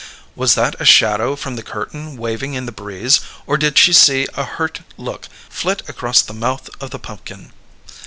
[0.35, 4.27] Was that a shadow from the curtain waving in the breeze, or did she see
[4.33, 7.51] a hurt look flit across the mouth of the pumpkin?